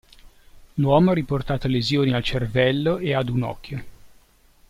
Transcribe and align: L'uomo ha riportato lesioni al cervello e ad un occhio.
L'uomo 0.77 1.11
ha 1.11 1.13
riportato 1.13 1.67
lesioni 1.67 2.11
al 2.11 2.23
cervello 2.23 2.97
e 2.97 3.13
ad 3.13 3.29
un 3.29 3.43
occhio. 3.43 3.83